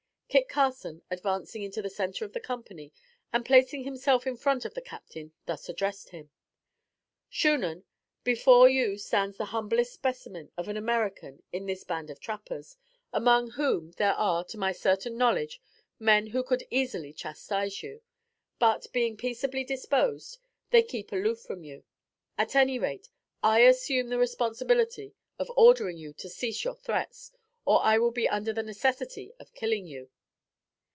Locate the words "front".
4.37-4.63